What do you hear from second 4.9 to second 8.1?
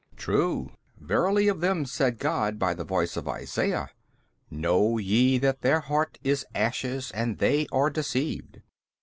ye that their heart is ashes and they are